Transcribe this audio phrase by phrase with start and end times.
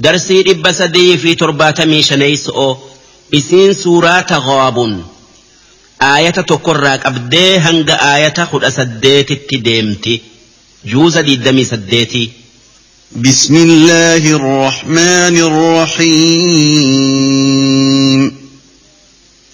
[0.00, 2.76] درسي إبا سدي في تربات ميشنيس أو.
[3.34, 5.00] إسين سورة غاب
[6.02, 10.20] آية تقرأك أبدي هنگ آية خد أسديت التديمتي
[10.84, 12.30] جوزة دمي سديتي
[13.16, 15.38] بسم الله الرحمن
[17.10, 18.39] الرحيم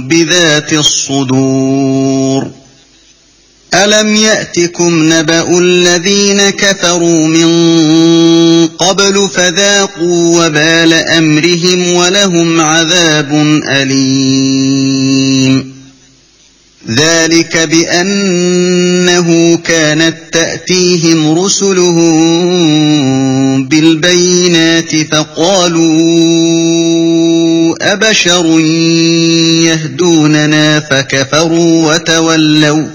[0.00, 2.50] بذات الصدور.
[3.74, 7.46] ألم يأتكم نبأ الذين كفروا من
[8.66, 13.32] قبل فذاقوا وبال أمرهم ولهم عذاب
[13.68, 15.73] أليم.
[16.90, 22.14] ذلك بأنه كانت تأتيهم رسلهم
[23.68, 25.94] بالبينات فقالوا
[27.82, 28.60] أبشر
[29.60, 32.86] يهدوننا فكفروا وتولوا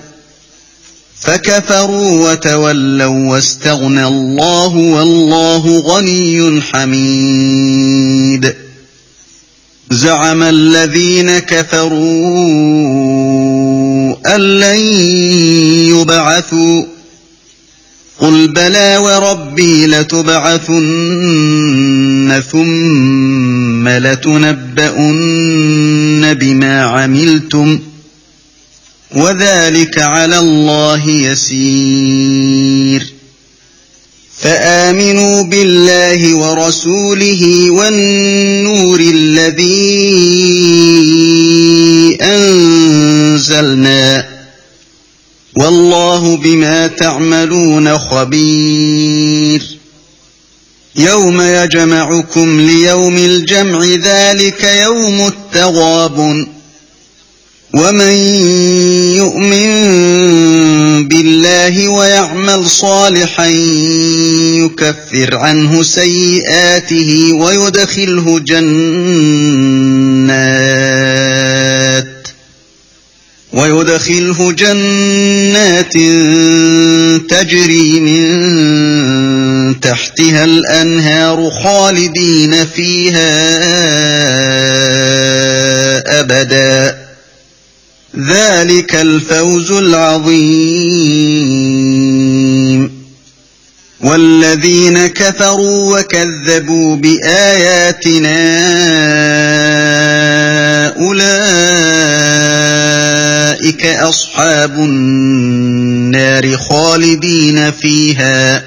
[1.21, 8.53] فكفروا وتولوا واستغنى الله والله غني حميد
[9.91, 12.39] زعم الذين كفروا
[14.35, 14.77] أن لن
[15.97, 16.85] يبعثوا
[18.19, 20.83] قل بلى وربي لتبعثن
[22.51, 25.13] ثم لتنبؤن
[26.33, 27.79] بما عملتم
[29.15, 32.39] وذلك على الله يسير
[34.41, 40.17] فآمنوا بالله ورسوله والنور الذي
[42.21, 44.27] أنزلنا
[45.55, 49.63] والله بما تعملون خبير
[50.95, 56.47] يوم يجمعكم ليوم الجمع ذلك يوم التغابن
[57.73, 58.13] ومن
[59.15, 59.69] يؤمن
[61.07, 63.47] بالله ويعمل صالحا
[64.57, 68.89] يكفر عنه سيئاته ويدخله جنات
[73.53, 75.93] ويدخله جنات
[77.29, 83.29] تجري من تحتها الأنهار خالدين فيها
[86.19, 86.98] أبدا
[88.27, 91.29] ذلك الفوز العظيم.
[94.01, 98.39] والذين كفروا وكذبوا بآياتنا
[100.97, 101.39] أولئك
[103.85, 108.63] أصحاب النار خالدين فيها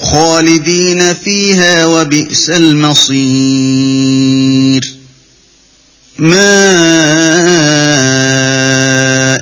[0.00, 3.72] خالدين فيها وبئس المصير.
[6.18, 8.01] ما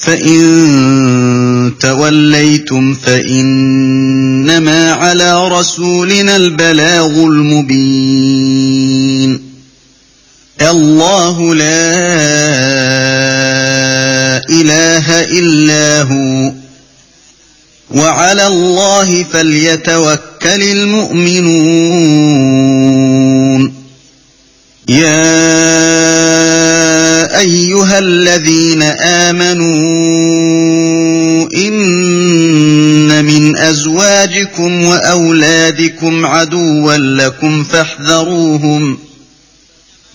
[0.00, 8.70] فإن توليتم فإنما على رسولنا البلاغ المبين.
[10.60, 11.96] الله لا
[14.50, 16.52] إله إلا هو.
[17.90, 21.40] وعلى الله فليتوكل المؤمنون.
[24.90, 25.30] يا
[27.40, 29.70] أيها الذين آمنوا
[31.54, 39.10] إن من أزواجكم وأولادكم عدوا لكم فاحذروهم ۖ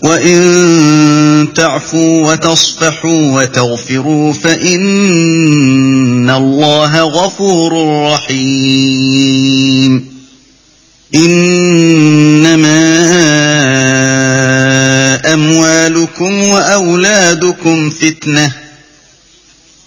[0.02, 7.72] وإن تعفوا وتصفحوا وتغفروا فإن الله غفور
[8.12, 9.36] رحيم
[11.14, 12.75] إنما
[15.26, 18.52] أموالكم وأولادكم فتنة.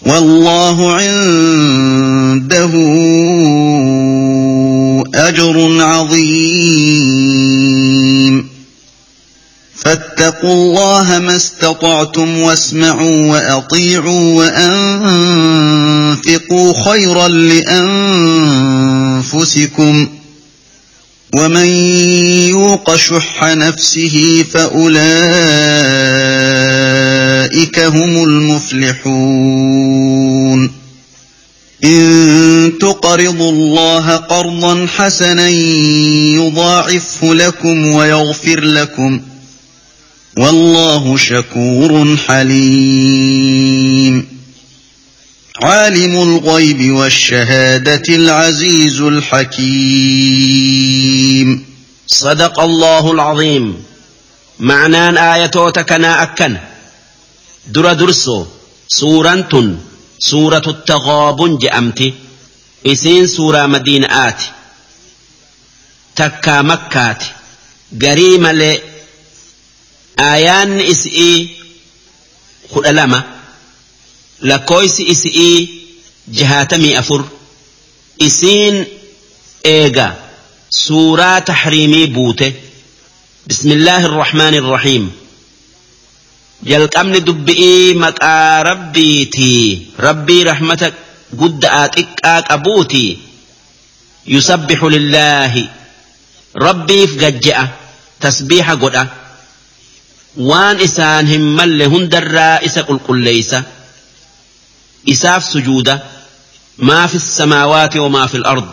[0.06, 2.70] والله عنده
[5.14, 7.20] أجر عظيم.
[9.76, 14.34] فاتقوا الله ما استطعتم واسمعوا وأطيعوا
[16.14, 17.28] وأنفقوا خيرا
[19.28, 20.19] لأنفسكم.
[21.34, 21.66] ومن
[22.48, 24.98] يوق شح نفسه فأولئك
[27.78, 29.60] هم المفلحون
[31.84, 35.48] إن تقرضوا الله قرضا حسنا
[36.38, 39.20] يضاعفه لكم ويغفر لكم
[40.38, 43.60] والله شكور حليم
[45.56, 49.66] عالم الغيب والشهادة العزيز الحكيم.
[52.06, 53.84] صدق الله العظيم.
[54.58, 56.56] معنان آياتوتك أكن.
[57.66, 58.46] در درسو.
[58.88, 59.76] سورة
[60.18, 62.14] سورة التغابن جأمتي.
[62.86, 64.50] إسين سورة مدينة آتي.
[66.16, 67.24] تكا مكات
[68.02, 68.80] قريم لي.
[70.20, 71.48] آيان إسئي.
[72.74, 73.39] خد لما
[75.00, 75.68] إسئي
[76.28, 77.24] جهاتمي أفر
[78.22, 78.84] إسين
[79.66, 80.14] إيغا
[80.70, 82.52] سورة تحريمي بوته
[83.46, 85.10] بسم الله الرحمن الرحيم
[86.60, 90.92] jalqabni dubbi'ii maqaa rabbiiti rabbii rahmata
[91.40, 93.16] guddaa xiqqaa qabuuti
[94.34, 95.64] yusabbixu lillaahi
[96.66, 97.64] rabbiif gajje'a
[98.20, 99.04] tasbiiha godha
[100.50, 103.64] waan isaan hin malle hundarraa isa qulqulleeysa
[105.08, 106.02] إساف سجودة
[106.78, 108.68] ما في السماوات وما في الأرض.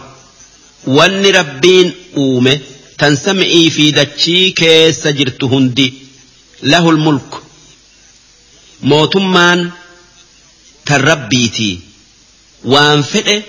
[0.87, 2.59] ون ربين أومي
[2.97, 5.93] تنسمعي في دشي كي سجرت هندي.
[6.63, 7.41] له الملك.
[8.83, 9.71] موتمان
[10.85, 11.79] تربيتي.
[12.63, 13.41] وانفئ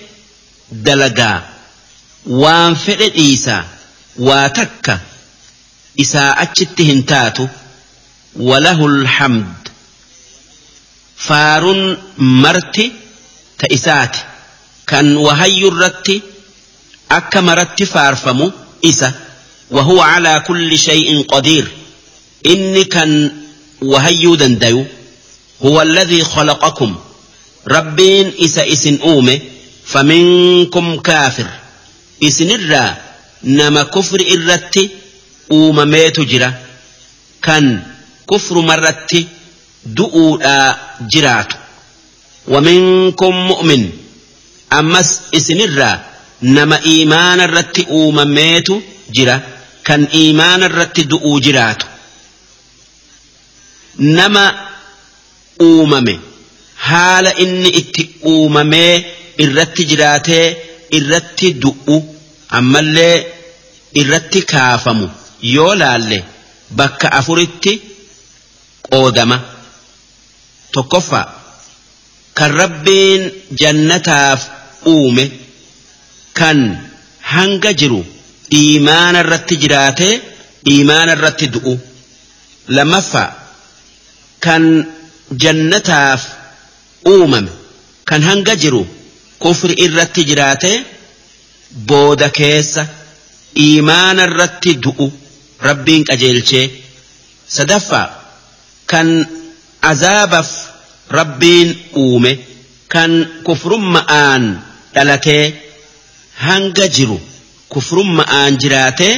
[0.73, 1.49] دلقا
[2.27, 3.63] وانفئ عيسى
[4.19, 5.01] واتك
[6.01, 7.39] إساءتش التهنتات
[8.37, 9.58] وله الحمد.
[11.27, 12.93] Faaruun marti
[13.59, 14.21] ta isaati
[14.91, 16.23] kan wahayyu irratti
[17.09, 19.11] akka maratti faarfamu isa
[19.71, 21.69] وهو على كل شيء قدير.
[22.47, 23.33] إني كان
[23.83, 24.87] وهيو دنديو
[25.63, 26.99] هو الذي خلقكم.
[27.69, 29.41] ربين إسا إسن أومه
[29.87, 31.49] فمنكم كافر.
[32.25, 32.97] إسن الرا
[33.45, 34.91] نما كفر إرت
[35.53, 36.53] أومميت جرا.
[37.43, 37.83] كان
[38.31, 39.25] كفر مرت
[39.97, 40.69] du'uudhaa
[41.13, 41.57] jiraatu
[42.53, 43.85] waminkum mu'min
[44.79, 45.97] ammas isinirraa
[46.57, 48.75] nama iimaana irratti uumameetu
[49.19, 49.37] jira
[49.89, 51.87] kan iimaana irratti du'uu jiraatu
[54.19, 54.45] nama
[55.69, 56.15] uumame
[56.89, 58.03] haala inni itti
[58.33, 58.95] uumamee
[59.45, 60.47] irratti jiraatee
[60.99, 61.97] irratti du'u
[62.59, 63.17] ammallee
[64.03, 65.07] irratti kaafamu
[65.55, 66.19] yoo laalle
[66.79, 67.73] bakka afuritti
[68.91, 69.37] qoodama.
[70.75, 71.27] Tokkoffaa
[72.39, 73.23] kan rabbiin
[73.61, 74.41] jannataaf
[74.95, 75.25] uume
[76.39, 76.59] kan
[77.35, 78.01] hanga jiru
[78.61, 80.15] iimaana irratti jiraatee
[80.73, 81.75] iimaana irratti du'u
[82.77, 83.31] lammaffaa
[84.47, 84.65] kan
[85.45, 86.23] jannataaf
[87.13, 87.53] uumame
[88.09, 88.83] kan hanga jiru
[89.43, 90.73] kufri irratti jiraate
[91.89, 92.83] booda keessa
[93.67, 95.07] iimaana irratti du'u
[95.69, 96.67] rabbiin qajeelchee
[97.57, 98.07] sadaffaa
[98.93, 99.09] kan
[99.83, 100.51] azaabaaf
[101.11, 102.33] rabbiin uume
[102.89, 103.13] kan
[103.47, 104.45] kufrumma'aan
[104.95, 105.45] dhalatee
[106.47, 107.19] hanga jiru
[107.69, 109.15] kufrumma'aan jiraatee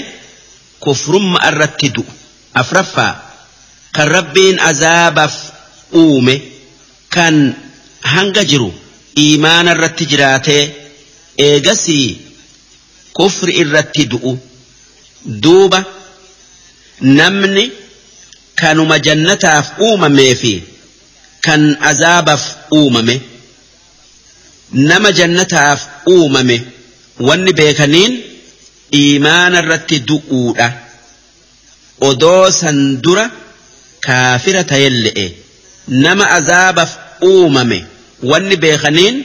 [0.84, 2.12] kufrumma irratti du'u
[2.62, 3.12] afraffaa
[3.96, 5.34] kan rabbiin azaabaaf
[6.02, 6.34] uume
[7.14, 7.36] kan
[8.14, 8.70] hanga jiru
[9.24, 10.62] iimaana irratti jiraatee
[11.46, 12.08] eegasii
[13.18, 14.32] kufri irratti du'u
[15.42, 15.80] duuba
[17.18, 17.64] namni
[18.60, 20.52] kanuma jannataaf uumamee fi
[21.46, 22.44] kan azaabaaf
[22.78, 23.20] uumame
[24.72, 25.80] nama jannataaf
[26.14, 26.56] uumame
[27.28, 28.12] wanni beekaniin
[29.00, 30.68] iimaana irratti du'uudha
[32.08, 33.24] odoo san dura
[34.06, 35.26] kaafira tayelle'e.
[36.04, 36.92] nama azaabaaf
[37.30, 37.78] uumame
[38.30, 39.16] wanni beekaniin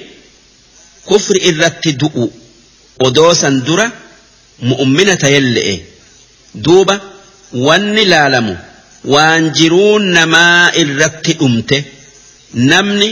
[1.09, 2.25] kufri irratti du'u
[3.07, 3.85] odoo san dura
[4.69, 5.75] mu'ummina tayelle'e
[6.65, 6.95] duuba
[7.67, 8.55] wanni laalamu
[9.13, 11.77] waan jiruun namaa irratti dhumte
[12.71, 13.09] namni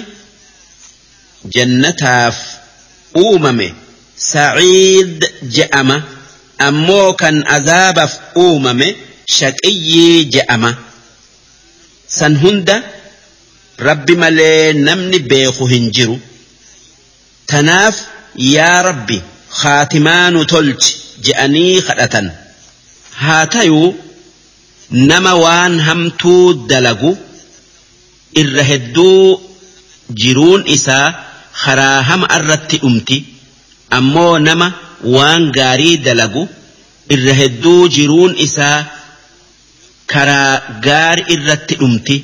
[1.55, 2.37] jannataaf
[3.23, 3.67] uumame
[4.31, 5.19] saciid
[5.55, 5.97] je'ama
[6.67, 8.13] ammoo kan azaabaaf
[8.45, 8.87] uumame
[9.37, 10.71] shaqiyyii je'ama
[12.17, 12.75] san hunda
[13.87, 16.15] rabbi malee namni beeku hin jiru
[17.53, 17.95] tanaaf
[18.55, 19.17] yaa rabbi
[19.61, 20.91] khaatimaanu tolchi
[21.27, 22.27] je'anii kadhatan
[23.23, 23.89] haa tayuu
[24.91, 27.11] nama waan hamtuu dalagu
[28.41, 29.41] irra hedduu
[30.21, 31.13] jiruun isaa
[31.63, 33.17] karaa hama irratti dhumti
[33.97, 34.67] ammoo nama
[35.15, 36.43] waan gaarii dalagu
[37.15, 38.85] irra hedduu jiruun isaa
[40.13, 42.15] karaa gaari irratti dhumti.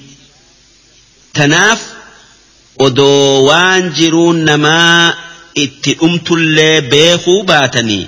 [1.34, 1.80] Tanaaf
[2.86, 5.14] odoo waan jiruun namaa
[5.64, 8.06] itti dhumtullee beekuu baatanii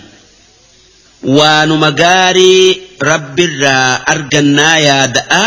[1.23, 5.43] waanuma gaarii rabbirraa argannaa yaada'a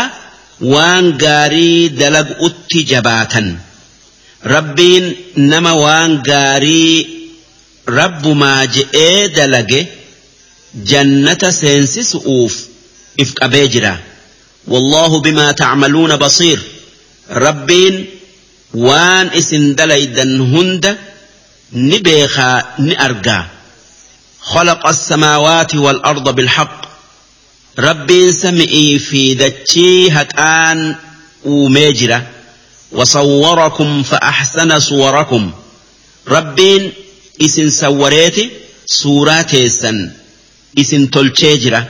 [0.73, 3.47] waan gaarii dalagu'utti jabaatan
[4.55, 5.05] rabbiin
[5.51, 6.95] nama waan gaarii
[7.99, 9.81] rabbumaa je'ee dalage
[10.91, 12.53] jannata seensisu'uuf
[13.23, 13.95] if qabee jira
[14.67, 16.59] والله بما تعملون بصير
[17.31, 18.05] ربين
[18.73, 20.97] وان اسن دليدن هند
[21.73, 23.45] نبيخا نأرقا
[24.53, 26.81] خلق السماوات والأرض بالحق.
[27.79, 30.95] ربين سمئي في دتشي هكان
[31.45, 32.27] وميجرة
[32.91, 35.51] وصوركم فأحسن صوركم.
[36.27, 36.91] ربين
[37.41, 38.49] إسن سوريتي
[38.85, 40.11] سوراتي سن.
[40.77, 41.87] إسن تلشيجرة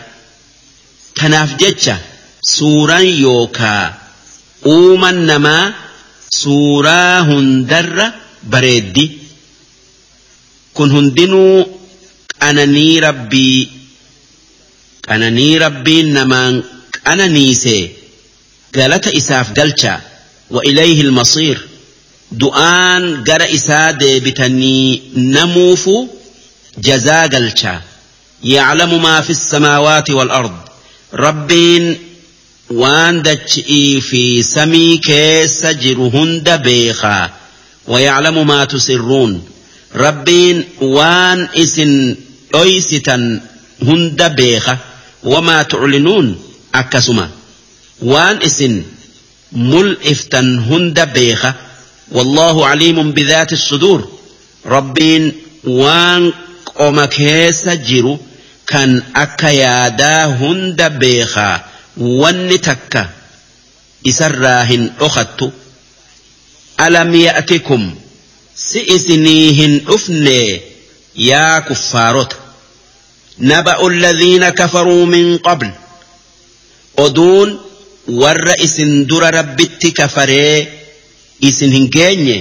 [1.16, 1.98] تناف جتشا
[2.46, 3.94] suuraan yookaa
[4.74, 5.74] uuman namaa
[6.42, 8.06] suuraa hundarra
[8.52, 9.06] bareeddi
[10.78, 11.66] kun hundinuu
[12.42, 13.70] أنا ني ربي.
[15.10, 16.64] أنا ني ربي نما
[17.08, 17.90] أنا ني سي
[18.76, 20.02] قالت إساف قلتا
[20.50, 21.68] وإليه المصير.
[22.32, 25.90] دؤان قرا إساد بتني نموف
[26.78, 27.82] جزا قلتا
[28.44, 30.56] يعلم ما في السماوات والأرض.
[31.14, 31.52] رب
[32.70, 33.24] وان
[34.02, 37.32] في سمي كيس جرهن بيخا.
[37.88, 39.55] ويعلم ما تسرون.
[39.96, 42.16] ربين وان إسن
[42.56, 43.40] ايستا
[43.82, 44.78] هند بيخة
[45.24, 46.40] وما تعلنون
[46.76, 47.30] أكسما.
[48.02, 48.84] وان إسن
[49.52, 51.54] مل افتا هند بيخة
[52.12, 54.10] والله عليم بذات الصدور.
[54.66, 55.32] ربين
[55.64, 56.34] وان
[56.76, 58.20] قوم كيس جرو
[58.68, 61.62] كان أكيادا هند بيخة
[61.98, 63.10] وان تكا
[64.08, 65.52] إسراهن أخدت
[66.82, 67.96] ألم يأتكم
[68.56, 70.64] si isinii hin dhufne
[71.30, 72.36] yaa kuffaarota
[73.52, 75.68] naba'u alladhiina kafaruu min qabl
[77.06, 77.50] oduun
[78.22, 80.68] warra isin dura rabbitti kafaree
[81.50, 82.38] isin hin geenye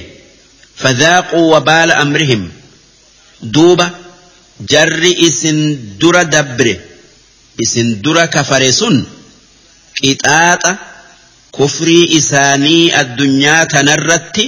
[0.83, 2.43] fadhaaquu wabaala amrihim
[3.59, 3.87] duuba
[4.73, 5.59] jarri isin
[6.01, 6.75] dura dabre
[7.65, 8.97] isin dura kafare sun
[10.01, 10.73] qixaaxa
[11.57, 14.45] kufrii isaanii addunyaa tanarratti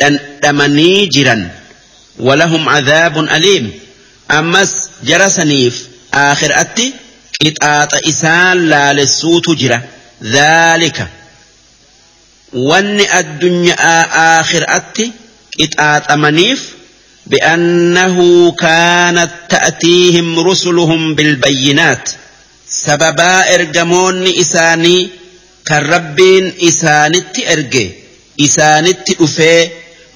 [0.00, 1.42] dhandhamanii jiran
[2.26, 3.66] walahum cadaabun aliim
[4.38, 4.70] ammas
[5.08, 5.74] jara saniif
[6.22, 6.86] aakhiraatti
[7.42, 9.78] qixaaxa isaan laalessuutu jira
[10.34, 11.06] dhaalika
[12.70, 15.04] wanni addunyaa aakhiraatti
[15.58, 16.60] qixaaxamaniif
[17.32, 18.16] بأنه
[18.52, 22.08] كانت تأتيهم رسلهم بالبينات
[22.84, 25.02] sababaa ergamoonni isaanii
[25.68, 27.84] kan rabbiin isaanitti erge
[28.46, 29.60] isaanitti dhufee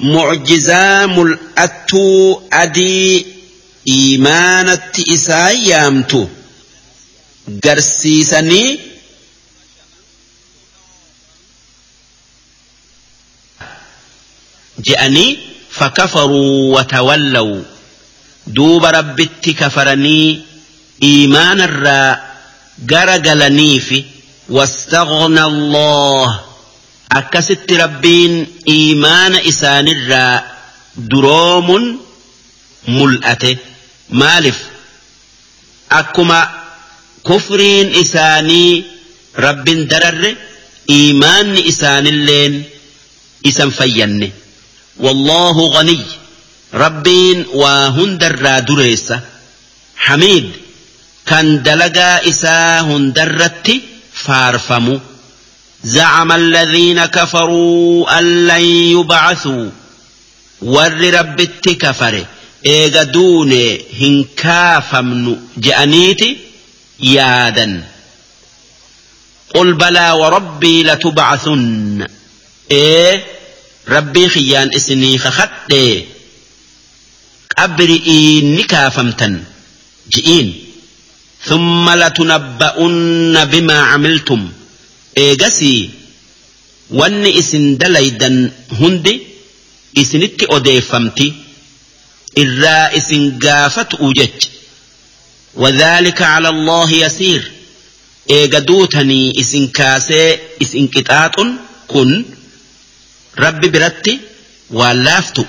[0.00, 3.26] معجزام الأتو أدي
[3.88, 6.28] إيمانة إسايامتو
[7.48, 8.80] جرسيسني
[14.78, 15.38] جأني
[15.70, 17.62] فكفروا وتولوا.
[18.46, 20.42] دوب ربت كفرني
[21.02, 22.36] إيمان الراء
[22.78, 24.04] جرجلني في
[24.48, 26.49] واستغنى الله.
[27.18, 28.34] Akkasitti rabbiin
[28.76, 30.42] iimaana isaanirraa
[31.10, 31.84] duroomun
[32.86, 33.58] mul'ate.
[34.20, 34.58] Maaliif?
[35.90, 36.38] Akkuma
[37.22, 38.86] kufriin isaanii
[39.44, 40.36] rabbin dararre
[40.96, 42.54] iimaanni isaanilleen
[43.50, 44.28] isan fayyanne.
[45.04, 46.02] Wallaahu ganiy
[46.82, 49.20] rabbiin waa hundarraa dureessa.
[50.06, 50.48] Hamiid.
[51.30, 53.74] Kan dalagaa isaa hundarratti
[54.24, 54.94] faarfamu
[55.84, 59.70] زعم الذين كفروا أن لن يبعثوا.
[60.62, 62.24] ور رب كفر
[62.66, 66.36] إيغا دون هنكافمن جأنيتي
[67.00, 67.84] يادا
[69.54, 72.06] قل بلى وربي لتبعثن.
[72.70, 73.24] إيه
[73.88, 75.74] ربي خيان إسني خخت
[77.58, 79.44] قبرئي نكافمتن
[80.12, 80.64] جئين.
[81.44, 84.52] ثم لتنبؤن بما عملتم.
[85.16, 85.90] eegasii
[86.90, 89.14] wanni isin dalaydan hundi
[89.94, 91.34] isinitti odeeffamti.
[92.42, 94.48] Irraa isin gaafatu'u jecha.
[95.62, 97.42] Wadhaalika cala allaahi yasiir.
[98.28, 101.50] Eega duutanii isin kaasee isin qixaaxun
[101.86, 102.10] kun
[103.36, 104.20] rabbi biratti
[104.78, 105.46] waan laaftu.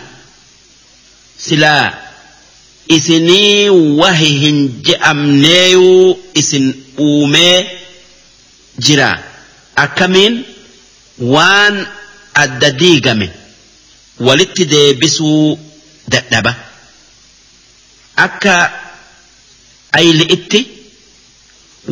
[1.38, 1.94] Silaa
[2.88, 6.66] isinii wahi hin je'amneeyuu isin
[7.00, 7.58] uumee
[8.86, 9.18] jiraa
[9.86, 10.36] akkamiin
[11.36, 11.76] waan
[12.44, 13.28] adda diigame
[14.28, 15.60] walitti deebisuu
[16.14, 16.54] dadhaba
[18.26, 18.56] akka
[20.02, 20.60] ayli'itti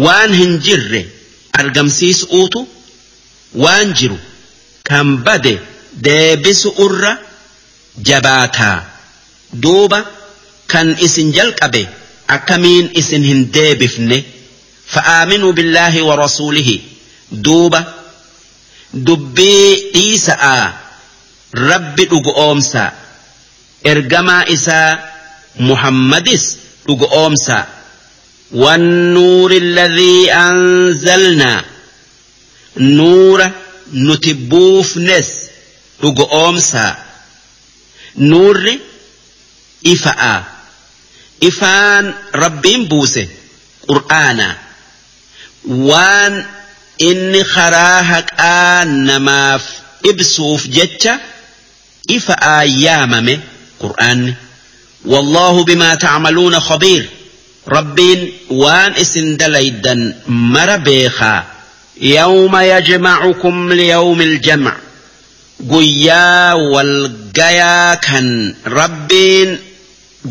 [0.06, 1.02] waan hin jirre
[1.62, 2.60] argamsiisuutu
[3.64, 4.18] waan jiru
[4.90, 5.54] kan bade
[6.08, 7.12] deebisu irra
[8.10, 8.78] jabaataa
[9.64, 10.00] duuba
[10.74, 11.82] kan isin jalqabe
[12.36, 14.18] akkamiin isin hin deebifne
[14.94, 16.76] fa'aaminuu billaahi wa rasuulihi
[17.32, 17.82] duuba
[18.94, 20.74] dubbii dhiisa'aa
[21.54, 22.92] rabbi dhugu oomsaa
[23.84, 24.98] ergamaa isaa
[25.60, 26.44] muhammadis
[26.88, 27.66] dhugu oomsaa
[28.52, 31.66] والنور الذي أنزلنا
[32.78, 33.52] نور
[33.94, 35.30] نتبوف نس
[36.34, 36.98] أمسا
[38.18, 38.78] نور
[39.88, 40.44] إفاء
[41.44, 43.28] إفان ربين بوسه
[43.88, 44.58] قرآنا
[45.68, 46.46] وان
[47.02, 49.66] إني خراهك آن نماف
[50.06, 51.18] إبسوف جتة
[52.12, 53.40] إفاء يامم
[53.80, 54.34] قرآن
[55.06, 57.10] والله بما تعملون خبير
[57.68, 61.44] ربين وان اسن دليدا مر بيخا
[62.02, 64.76] يوم يجمعكم ليوم الجمع
[65.72, 69.60] قيا والقيا كان ربين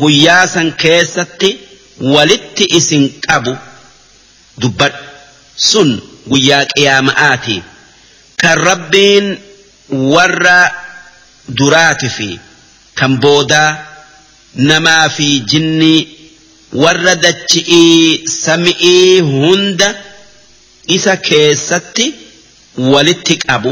[0.01, 1.57] قيا سن كيستي
[2.01, 3.55] ولت اسن قبو
[4.57, 4.91] دبر
[5.57, 5.99] سن
[6.31, 7.61] قيا قيامآتي
[8.37, 9.37] كان ربين
[9.89, 10.45] ور
[11.49, 12.37] درات في
[12.95, 13.77] كان بودا
[14.55, 16.19] نما في جني
[16.73, 19.95] warra dachi'ii sami'ii hunda
[20.87, 22.13] isa keessatti
[22.77, 23.71] walitti qabu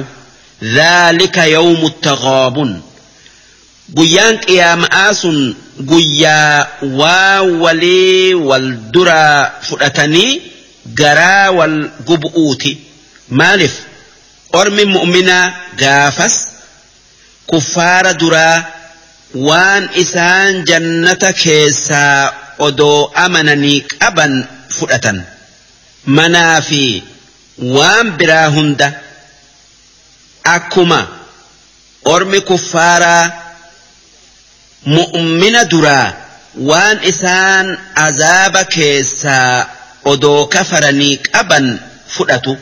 [0.76, 2.72] dhaalika yawmu taghaabun
[3.98, 5.38] guyyaan qiyaama'aa sun
[5.92, 6.68] guyyaa
[7.00, 10.42] waa walii wal duraa fudhatanii
[10.96, 12.72] garaa wal gubu'uuti
[13.30, 13.76] maaliif
[14.60, 15.46] ormi mu'minaa
[15.82, 16.36] gaafas
[17.46, 18.66] kuffaara duraa
[19.48, 22.34] waan isaan jannata keessaa
[22.68, 24.34] odoo amananii qaban
[24.78, 25.24] fudhatan
[26.20, 27.04] manaa fi
[27.76, 28.88] waan biraa hunda
[30.56, 31.00] akkuma
[32.14, 33.26] ormi kuffaaraa
[34.86, 36.14] mu'mina duraa
[36.70, 37.68] waan isaan
[38.06, 39.77] azaaba keessaa
[40.12, 41.68] odoo kafaranii qaban
[42.16, 42.54] fudhatu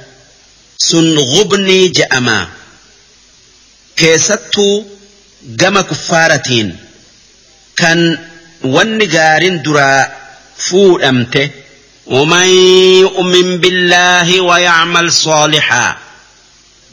[0.88, 2.46] sun gubnii je'amaa
[4.02, 4.74] keessattuu
[5.62, 6.70] gama kuffaaratiin
[7.82, 8.00] kan
[8.76, 10.02] wanni gaarin duraa
[10.70, 11.44] fuudhamte
[12.08, 12.48] ومن
[13.02, 15.98] يؤمن بالله ويعمل صالحا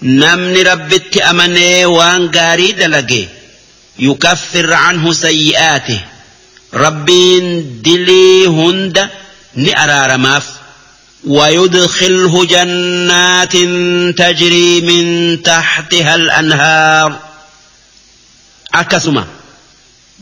[0.03, 3.25] نمن ربت أمني وان قاري دلقي
[3.99, 6.01] يكفر عنه سيئاته
[6.75, 9.09] ربين دلي هند
[9.55, 10.47] نأرارماف
[11.27, 13.53] ويدخله جنات
[14.19, 17.19] تجري من تحتها الأنهار.
[18.75, 19.27] أكسما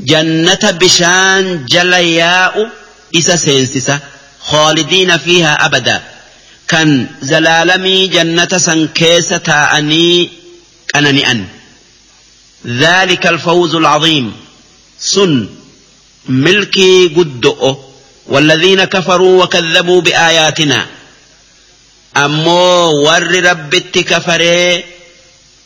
[0.01, 2.71] جنة بشان جلياء
[3.17, 3.99] إسا سينسسا
[4.41, 6.03] خالدين فيها أبدا.
[6.69, 10.31] كان زلالمي جنة سنكيسة أني
[10.95, 11.47] أنا نئن
[12.67, 14.33] ذلك الفوز العظيم.
[15.01, 15.49] سن.
[16.29, 17.90] ملكي قدؤه.
[18.31, 20.87] والذين كفروا وكذبوا بآياتنا.
[22.17, 24.85] أمو ور ربت كفري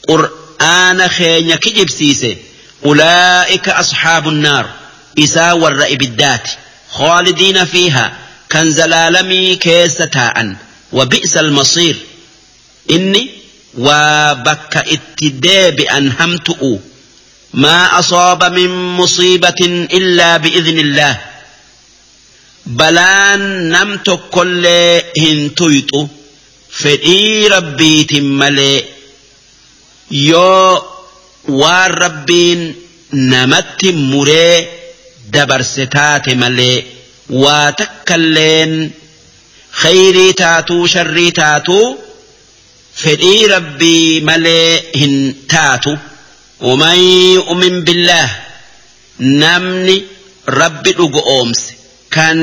[0.09, 2.37] قرآن خين كجب سيسي.
[2.85, 4.71] أولئك أصحاب النار.
[5.19, 6.51] إساء والرأي بالذات
[6.91, 8.13] خالدين فيها.
[8.51, 10.57] كان زلالمي كيستاء
[10.93, 11.97] وبئس المصير.
[12.91, 13.31] إني
[13.79, 16.79] وبك اتداب أن همتؤ
[17.55, 19.61] ما أصاب من مصيبة
[19.93, 20.79] إلا بإذن
[22.67, 24.67] الله بلان نمت كل
[25.19, 25.91] هنتيت
[26.71, 28.85] فإي ربي تملي
[30.11, 30.83] يو
[31.47, 32.61] waan rabbiin
[33.13, 34.69] namatti muree
[35.33, 36.85] dabarse taate malee
[37.43, 38.73] waa takkalleen
[39.81, 41.87] khayrii taatuu sharrii taatuu
[43.03, 45.99] fedhii rabbii malee hin taatu
[46.61, 46.99] ومن
[47.35, 48.31] يؤمن بالله
[50.47, 51.74] rabbi dhugu oomse
[52.15, 52.41] kan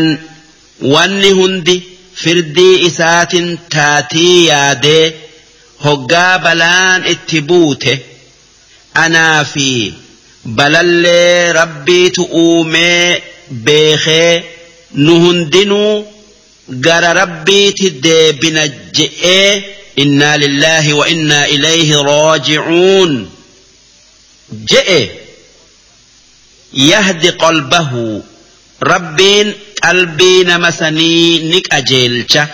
[0.94, 1.76] wanni hundi
[2.22, 5.06] firdii isaatin taatii yaadee
[5.86, 7.94] hoggaa balaan itti buute
[9.04, 9.68] anaa fi
[10.58, 13.24] balallee rabbiitu uumee
[13.68, 14.44] beekee
[15.04, 15.94] nu hundinuu
[16.88, 18.64] gara rabbiiti deebina
[18.98, 19.52] je'ee
[20.04, 23.14] innaa lillaahi wa innaa ilayhi raaji'uun
[24.72, 25.02] je'e
[26.90, 28.04] yahdi qalbahu
[28.82, 32.48] rabbiin qalbii nama sanii ni qajeelcha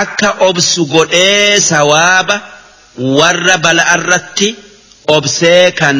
[0.00, 2.36] akka obsu godhee sawaaba
[3.18, 4.48] warra bala'arratti
[5.16, 5.98] obsee kan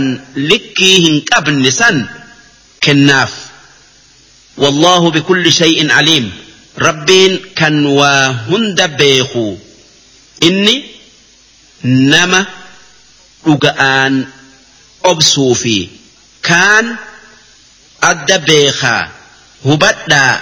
[0.51, 2.05] likkii hin qabne san
[2.81, 3.33] kennaaf
[4.57, 6.33] والله بكل شيء عليم
[6.79, 9.57] ربين كان وهند بيخو
[10.43, 10.85] إني
[11.85, 12.47] نما
[13.49, 14.25] رقآن
[15.05, 15.89] أبسوفي
[16.43, 16.97] كان
[18.03, 19.09] أدى بيخا
[19.67, 20.41] هبدا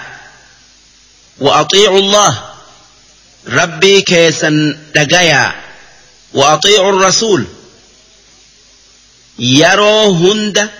[1.41, 2.45] وأطيعوا الله
[3.49, 5.55] ربي كيسا دقيا
[6.35, 7.47] وأطيعوا الرسول
[9.39, 10.71] يرو هند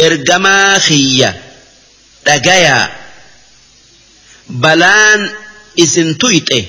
[0.00, 1.42] إرجما خيّة
[2.26, 2.90] dhagayaa
[4.62, 5.20] balaan
[5.78, 6.60] isin tuyxe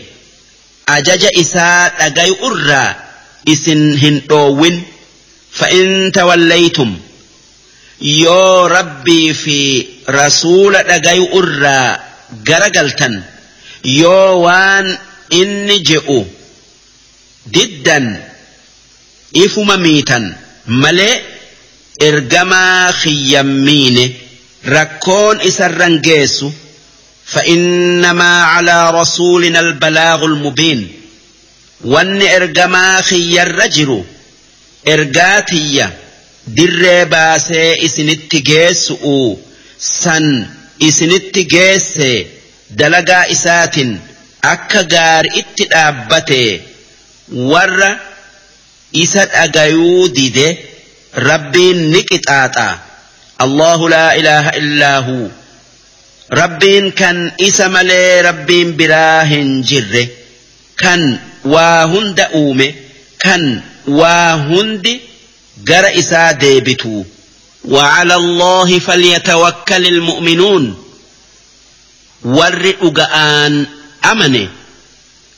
[0.95, 2.89] ajaja isaa dhagayu irraa
[3.53, 4.77] isin hin dhoowwin
[5.59, 6.93] fa'in tawallaytum
[8.00, 9.58] yoo rabbii fi
[10.06, 12.00] rasuula dhagayu irraa
[12.48, 13.14] garagaltan
[13.84, 14.86] yoo waan
[15.40, 16.18] inni je'u
[17.54, 18.06] diddan
[19.44, 20.24] ifuma miitan
[20.66, 21.14] malee
[22.08, 24.04] ergamaa khiyyammiine.
[24.64, 26.52] rakkoon isarran geessu
[27.26, 30.92] فإنما على رسولنا البلاغ المبين
[31.84, 34.04] وان إرجما خي الرجل
[34.88, 35.96] إرجاتية
[36.55, 39.17] dirree baasee isinitti geessu'u
[39.77, 40.25] san
[40.87, 42.11] isinitti geesse
[42.79, 43.91] dalagaa isaatiin
[44.53, 46.41] akka gaari itti dhaabbate
[47.51, 47.91] warra
[49.03, 50.47] isa dhagayuu dide
[51.29, 52.67] rabbiin ni qixaaxa.
[53.45, 55.31] Allahu laa ilaaha illaahu.
[56.41, 60.03] Rabbiin kan isa malee rabbiin biraa hin jirre.
[60.81, 61.01] Kan
[61.53, 62.67] waa hunda uume.
[63.23, 63.63] Kan
[63.99, 64.93] waa hundi
[65.65, 67.03] جر إسا ديبتو.
[67.65, 70.83] وعلى الله فليتوكل المؤمنون.
[72.23, 73.65] والرئقان
[74.11, 74.49] أمني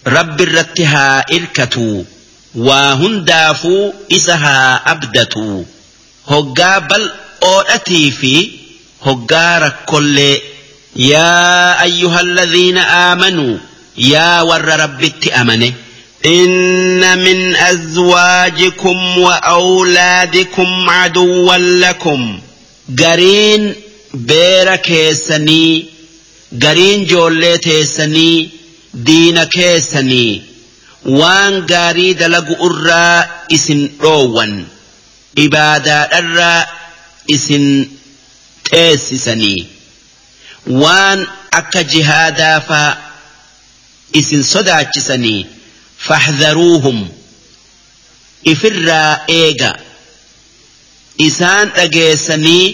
[0.08, 2.04] رب الرتها إركتو.
[2.56, 5.64] واهندافو إسها أبدتو.
[6.28, 8.34] هقا بل oodhatii fi
[9.06, 10.42] hoggaa rakkollee
[10.96, 13.60] yaa ayyuha alladhiina aamanuu
[13.96, 15.74] yaa warra rabbitti amane
[16.27, 22.41] إن من أزواجكم وأولادكم عدوا لكم
[22.99, 23.75] قرين
[24.15, 25.87] بير كيسني
[26.63, 28.51] قرين جولي تيسني
[28.95, 30.43] دين كيسني
[31.07, 34.65] وان قاري دلق أرى اسن روان
[35.39, 36.67] إبادة أرى
[37.27, 37.91] isin
[38.71, 39.69] teessisanii
[40.83, 42.97] waan akka jihaadaa faa
[44.21, 45.47] isin sodaachisanii
[46.08, 47.00] fahdharuuhum
[48.52, 49.72] ifirraa eega.
[51.28, 52.66] Isaan dhageessanii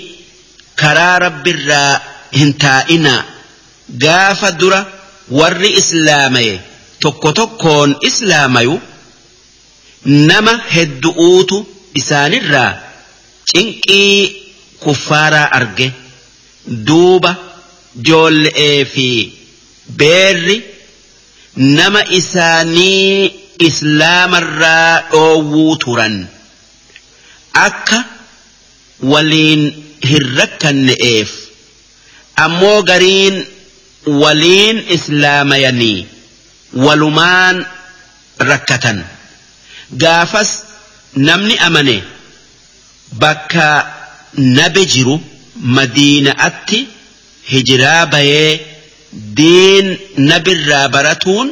[0.82, 1.94] karaa rabbirraa
[2.38, 3.24] hin taa'inaa.
[4.04, 4.82] Gaafa dura
[5.40, 6.56] warri islaamaye
[7.06, 8.76] tokko tokkoon islaamayu
[10.30, 11.58] nama heddu'uutu
[12.02, 12.72] isaanirraa
[13.52, 14.14] cinqii
[14.84, 15.88] kuffaaraa arge.
[16.88, 17.32] Duuba
[18.08, 19.08] joolle'ee fi
[20.00, 20.58] beerri
[21.56, 26.28] nama isaanii islaamarraa dhoowwuu turan.
[27.54, 28.04] Akka
[29.12, 29.63] waliin
[30.10, 31.30] hin rakkanne'eef
[32.46, 33.46] ammoo gariin
[34.24, 36.08] waliin islaamayanii
[36.86, 37.65] walumaan
[38.39, 39.04] rakkatan.
[39.98, 40.52] Gaafas
[41.15, 42.04] namni amane
[43.20, 43.65] bakka
[44.36, 45.20] nabe jiru
[45.78, 46.88] madiina'atti
[47.52, 48.75] hijiraa bayee
[49.38, 49.88] diin
[50.30, 51.47] nabirraa baratuun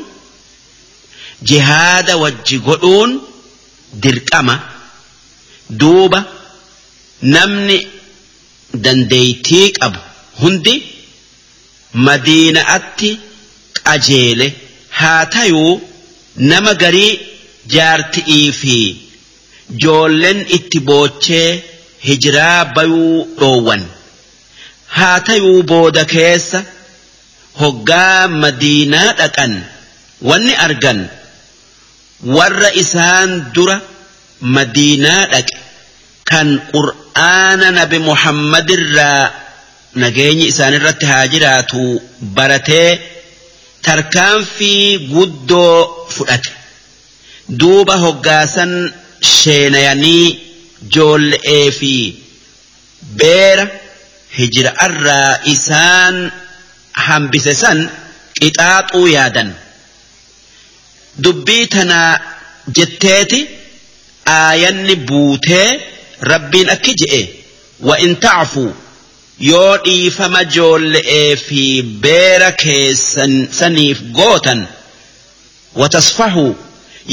[1.51, 3.11] jihaada wajji godhuun
[4.03, 4.55] dirqama
[5.81, 6.19] duuba
[7.35, 7.77] namni
[8.85, 9.99] dandeeytii qabu
[10.41, 10.73] hundi
[12.07, 13.09] madiina'atti
[13.83, 14.47] qajeele
[14.99, 15.73] haa tayuu
[16.51, 17.11] nama garii
[17.75, 18.75] jaarti'ii fi
[19.83, 21.49] joollen itti boochee
[22.07, 23.83] hijiraa bayuu dhoowwan
[24.97, 26.63] haa tayuu booda keessa
[27.61, 29.53] hoggaa madiinaa dhaqan
[30.29, 30.99] wanni argan
[32.35, 33.77] warra isaan dura
[34.55, 35.55] madiinaa dhaqe
[36.31, 39.23] kan qur'aana nabi muhammadirraa
[40.03, 41.81] nageenyi isaanirratti haa jiraatu
[42.37, 42.89] baratee
[43.85, 45.77] tarkaanfii guddoo
[46.15, 46.51] fudhate.
[47.59, 48.71] Duuba hoggaasan
[49.35, 50.25] sheenayanii
[50.95, 51.93] joolle'ee fi
[53.19, 53.65] beera
[54.37, 56.15] hijira'arraa isaan
[57.07, 57.89] hambise san
[58.39, 59.49] qixaaxuu yaadan.
[61.23, 62.19] Dubbii tanaa
[62.77, 63.39] jetteeti
[64.37, 65.67] aayanni buutee
[66.31, 67.21] rabbiin akki je'e
[67.87, 68.65] wa in ta'fu
[69.51, 71.61] yoo dhiifama joolle'ee fi
[72.05, 74.67] beera keessan saniif gootan
[75.81, 76.45] watasfahu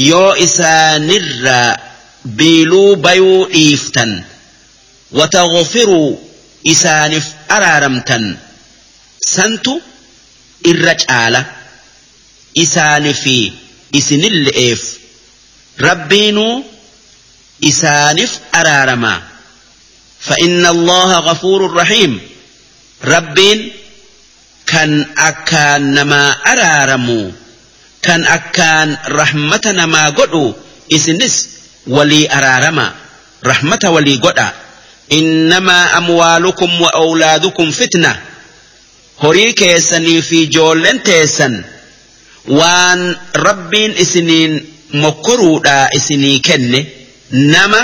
[0.09, 1.77] yoo isaanirraa
[2.37, 4.11] biiluu bayuu dhiiftan
[5.19, 6.09] wataghfiruu
[6.73, 7.25] isaaniif
[7.57, 8.37] araaramtan
[9.25, 9.81] santu
[10.63, 11.45] irra caala.
[12.53, 13.53] Isaani fi
[13.99, 14.81] isinille'eef
[15.79, 16.65] rabbiinuu
[17.61, 19.21] isaaniif araaramaa
[20.21, 22.19] فإن الله غفور رحيم
[23.05, 23.71] ربين
[24.67, 27.31] كان أكان نما أرارمو
[28.01, 30.53] كان أكان رحمة نما قدو
[30.93, 31.49] إسنس
[31.87, 32.93] ولي أرارما
[33.45, 34.53] رحمة ولي قدا
[35.11, 38.21] إنما أموالكم وأولادكم فتنة
[39.23, 41.55] horii keessanii fi ijoolleen teessan
[42.59, 43.01] waan
[43.47, 44.53] rabbiin isiniin
[45.03, 46.85] mokkoruudhaa isinii kenne
[47.53, 47.81] nama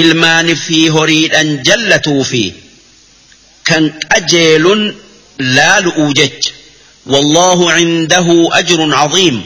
[0.00, 2.44] ilmaanii fi horiidhaan jallatuu fi
[3.70, 4.82] kan qajeelun
[5.56, 6.58] laalu'uu jecha
[7.08, 9.44] والله عنده أجر عظيم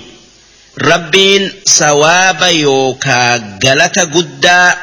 [0.83, 4.77] ربين سواب يوكا قلت قدا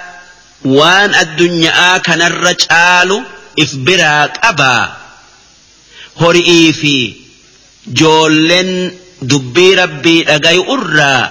[0.66, 3.24] وان الدنيا كان الرجال
[3.60, 4.98] إفبراك أبا
[6.22, 6.96] hori'ii fi
[8.02, 8.72] joolleen
[9.32, 11.22] dubbii rabbii dhagayu irraa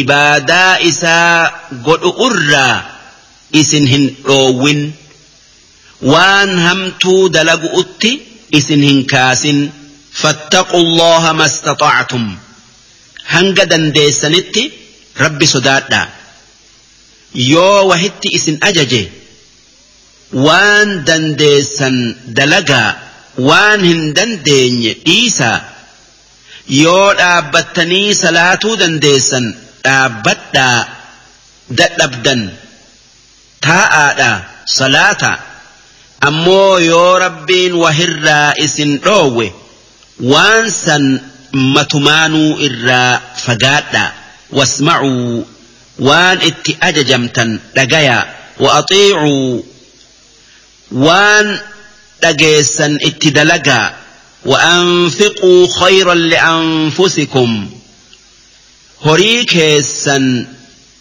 [0.00, 1.50] ibaadaa isaa
[1.88, 2.76] godhu irraa
[3.62, 4.82] isin hin dhoowwin
[6.12, 8.12] waan hamtuu dalagu'utti
[8.60, 9.60] isin hin kaasin
[10.74, 12.36] الله ما استطعتم
[13.28, 14.62] hanga dandeessanitti
[15.20, 16.08] rabbi sodaadha
[17.34, 19.02] yoo wahitti isin ajaje
[20.32, 21.96] waan dandeessan
[22.38, 23.07] dalagaa
[23.48, 25.58] waan hin dandeenye dhiisaa
[26.82, 29.46] yoo dhaabbattanii salaatuu dandeessan
[29.84, 30.78] dhaabbadhaa
[31.80, 32.42] dadhabdan
[33.66, 34.30] taa'aadha
[34.78, 35.30] salaata
[36.30, 39.46] ammoo yoo rabbiin wahirraa isin dhoowwe
[40.32, 41.04] waan san
[41.76, 43.12] matumaanuu irraa
[43.44, 44.08] fagaadhaa
[44.58, 45.46] wasmacuu
[46.08, 48.24] waan itti ajajamtan dhagayaa
[48.60, 49.62] وأطيعوا
[50.92, 51.58] وان
[52.22, 53.94] dhageessan itti dalagaa
[54.46, 57.66] وأنفقوا خيرا لأنفسكم
[59.06, 60.46] horii keessan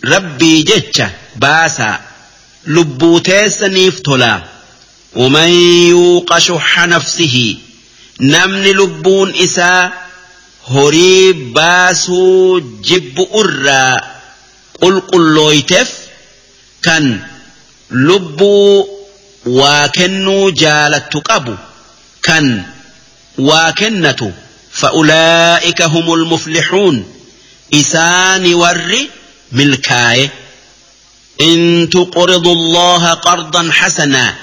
[0.03, 1.07] rabbii jecha
[1.39, 1.99] baasaa
[2.65, 4.41] lubbuu teessaniif tolaa
[5.15, 5.49] ومن
[5.89, 7.55] يوق شح نفسه
[8.19, 9.91] namni lubbuun isaa
[10.73, 13.95] horii baasuu jibbu irraa
[14.81, 15.89] qulqullooyteef
[16.81, 17.05] kan
[17.89, 18.96] lubbuu
[19.47, 21.55] وكنو جالت قبو
[22.25, 22.63] كن
[23.37, 24.19] وكنت
[24.71, 27.05] فأولئك هم المفلحون
[27.73, 28.97] إسان ور
[29.51, 30.29] ملكاي
[31.41, 34.35] إن تقرض الله قرضا حسنا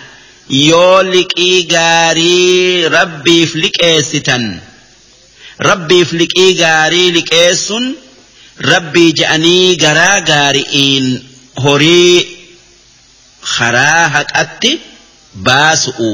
[0.50, 3.84] يولك إيجاري ربي فلك
[5.60, 7.72] ربي فلك إيجاري لك إيس
[8.60, 11.22] ربي جاني غرا غاري إن
[11.58, 12.26] هري
[13.42, 14.78] خراهك أتي
[15.34, 16.10] baasu'u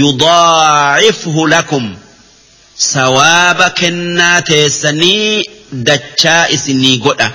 [0.00, 1.84] yudaacifhu lakum
[2.92, 5.42] sawaaba kennaa teessanii
[5.88, 7.28] dachaa isinii godha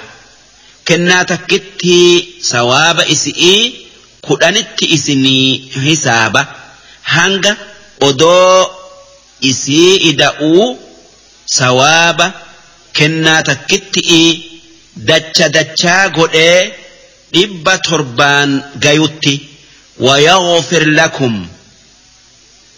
[0.87, 1.97] kennaa takkitti
[2.51, 3.61] sawaaba isi'ii
[4.27, 5.47] kudhanitti isinii
[5.85, 6.41] hisaaba
[7.15, 7.53] hanga
[8.07, 8.71] odoo
[9.51, 10.67] isii ida'uu
[11.57, 12.27] sawaaba
[12.97, 14.21] kennaa takkitti
[15.09, 16.61] dacha dachaa godhee
[17.33, 18.51] dhibba torbaan
[18.85, 19.33] gayutti
[19.99, 21.47] ويغفر لكم.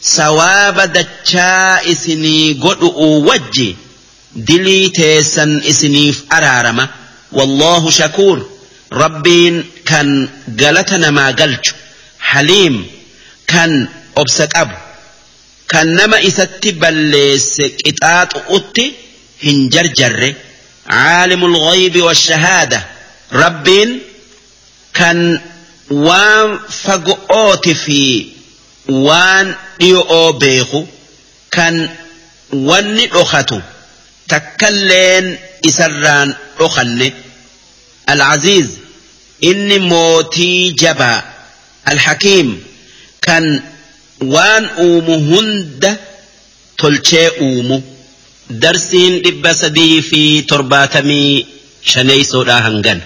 [0.02, 3.74] سواب دچا اسني قد اووج
[4.36, 6.88] دلي تيسا اسني فأرارما
[7.32, 8.50] والله شكور.
[8.94, 10.30] ربين كان
[10.60, 11.76] قلتنا ما قلت
[12.20, 12.88] حليم.
[13.48, 14.78] كان أبسك أب
[15.70, 18.94] كان نما إساتي بلس إتات أوتي.
[19.44, 20.34] هنجر جر.
[20.88, 22.88] عالم الغيب والشهادة.
[23.34, 24.00] ربين
[24.94, 25.42] كان
[25.90, 28.26] وان فقوت في
[28.90, 29.48] waan
[29.80, 30.80] dhiyo'oo beeku
[31.56, 31.76] kan
[32.70, 33.58] wanni dhokatu
[34.28, 35.26] takkalleen
[35.70, 37.14] isarraan dhokanne.
[38.10, 38.68] العزيز
[39.44, 41.24] إني موتي جبا
[41.88, 42.64] الحكيم
[43.22, 43.64] كان
[44.22, 45.98] وان أومو هند
[46.78, 47.82] تلشي أومو
[48.50, 51.46] درسين إبا سدي في ترباتمي
[51.84, 53.02] شنيسو هنغن